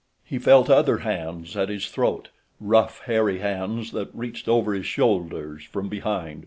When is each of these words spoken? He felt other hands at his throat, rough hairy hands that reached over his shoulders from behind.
He 0.25 0.39
felt 0.39 0.67
other 0.67 0.97
hands 1.05 1.55
at 1.55 1.69
his 1.69 1.85
throat, 1.85 2.29
rough 2.59 3.01
hairy 3.01 3.37
hands 3.37 3.91
that 3.91 4.09
reached 4.15 4.47
over 4.47 4.73
his 4.73 4.87
shoulders 4.87 5.63
from 5.63 5.89
behind. 5.89 6.39